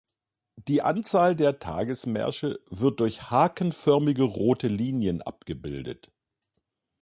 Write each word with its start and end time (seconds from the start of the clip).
Die 0.57 0.81
Anzahl 0.81 1.35
der 1.35 1.59
Tagesmärsche 1.59 2.59
wird 2.71 2.99
durch 2.99 3.29
hakenförmige 3.29 4.23
rote 4.23 4.67
Linien 4.67 5.21
abgebildet. 5.21 6.11